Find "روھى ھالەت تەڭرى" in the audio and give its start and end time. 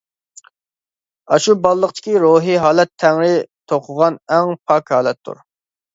2.25-3.31